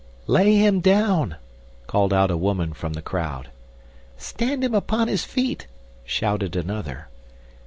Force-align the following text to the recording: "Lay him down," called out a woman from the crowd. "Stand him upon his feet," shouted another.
"Lay 0.25 0.55
him 0.55 0.79
down," 0.79 1.35
called 1.85 2.11
out 2.11 2.31
a 2.31 2.35
woman 2.35 2.73
from 2.73 2.93
the 2.93 3.03
crowd. 3.03 3.51
"Stand 4.17 4.63
him 4.63 4.73
upon 4.73 5.07
his 5.07 5.25
feet," 5.25 5.67
shouted 6.05 6.55
another. 6.55 7.07